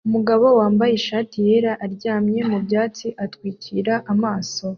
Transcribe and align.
Umugabo 0.07 0.45
wambaye 0.59 0.91
ishati 0.95 1.37
yera 1.47 1.71
aryamye 1.85 2.39
mu 2.49 2.57
byatsi 2.65 3.07
atwikiriye 3.25 3.95
amaso 4.13 4.65